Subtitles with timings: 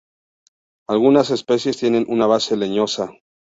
[0.89, 3.11] Algunas especies tienen una base leñosa.